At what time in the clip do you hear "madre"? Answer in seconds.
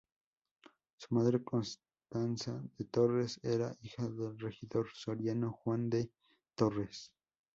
1.13-1.43